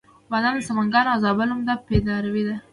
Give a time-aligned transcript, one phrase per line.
[0.31, 2.55] بادام د سمنګان او زابل عمده پیداوار دی.